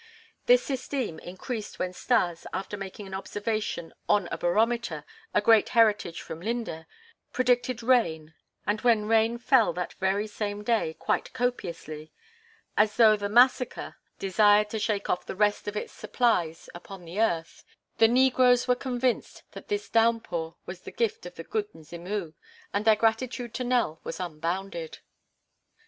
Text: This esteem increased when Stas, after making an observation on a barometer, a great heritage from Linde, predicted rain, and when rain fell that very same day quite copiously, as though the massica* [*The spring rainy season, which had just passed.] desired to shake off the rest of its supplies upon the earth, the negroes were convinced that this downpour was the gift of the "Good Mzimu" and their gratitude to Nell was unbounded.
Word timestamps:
This 0.47 0.71
esteem 0.71 1.19
increased 1.19 1.77
when 1.77 1.93
Stas, 1.93 2.47
after 2.53 2.75
making 2.75 3.05
an 3.05 3.13
observation 3.13 3.93
on 4.09 4.27
a 4.31 4.37
barometer, 4.39 5.05
a 5.31 5.41
great 5.43 5.69
heritage 5.77 6.21
from 6.21 6.41
Linde, 6.41 6.87
predicted 7.31 7.83
rain, 7.83 8.33
and 8.65 8.81
when 8.81 9.05
rain 9.07 9.37
fell 9.37 9.73
that 9.73 9.93
very 9.99 10.25
same 10.25 10.63
day 10.63 10.95
quite 10.97 11.31
copiously, 11.33 12.11
as 12.75 12.97
though 12.97 13.15
the 13.15 13.27
massica* 13.29 13.91
[*The 13.91 13.91
spring 13.91 13.91
rainy 13.91 13.93
season, 13.93 13.93
which 13.93 13.97
had 14.01 14.17
just 14.17 14.17
passed.] 14.17 14.19
desired 14.19 14.69
to 14.71 14.79
shake 15.05 15.09
off 15.11 15.25
the 15.27 15.35
rest 15.35 15.67
of 15.67 15.77
its 15.77 15.93
supplies 15.93 16.69
upon 16.73 17.05
the 17.05 17.21
earth, 17.21 17.63
the 17.99 18.07
negroes 18.07 18.67
were 18.67 18.75
convinced 18.75 19.43
that 19.51 19.67
this 19.67 19.87
downpour 19.87 20.55
was 20.65 20.81
the 20.81 20.91
gift 20.91 21.27
of 21.27 21.35
the 21.35 21.43
"Good 21.43 21.71
Mzimu" 21.75 22.33
and 22.73 22.85
their 22.85 22.95
gratitude 22.95 23.53
to 23.53 23.63
Nell 23.63 24.01
was 24.03 24.19
unbounded. 24.19 24.97